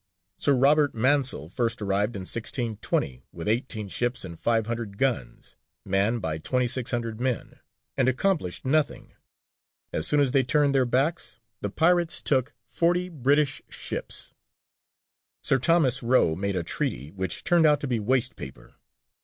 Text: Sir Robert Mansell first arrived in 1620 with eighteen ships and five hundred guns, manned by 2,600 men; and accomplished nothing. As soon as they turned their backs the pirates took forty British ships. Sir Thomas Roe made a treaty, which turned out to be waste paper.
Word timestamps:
Sir 0.39 0.55
Robert 0.55 0.95
Mansell 0.95 1.47
first 1.47 1.79
arrived 1.79 2.15
in 2.15 2.21
1620 2.21 3.21
with 3.31 3.47
eighteen 3.47 3.87
ships 3.87 4.25
and 4.25 4.39
five 4.39 4.65
hundred 4.65 4.97
guns, 4.97 5.55
manned 5.85 6.23
by 6.23 6.39
2,600 6.39 7.21
men; 7.21 7.59
and 7.95 8.09
accomplished 8.09 8.65
nothing. 8.65 9.13
As 9.93 10.07
soon 10.07 10.19
as 10.19 10.31
they 10.31 10.41
turned 10.41 10.73
their 10.73 10.87
backs 10.87 11.39
the 11.61 11.69
pirates 11.69 12.19
took 12.19 12.55
forty 12.65 13.09
British 13.09 13.61
ships. 13.69 14.33
Sir 15.43 15.59
Thomas 15.59 16.01
Roe 16.01 16.35
made 16.35 16.55
a 16.55 16.63
treaty, 16.63 17.11
which 17.11 17.43
turned 17.43 17.67
out 17.67 17.79
to 17.81 17.87
be 17.87 17.99
waste 17.99 18.35
paper. 18.35 18.77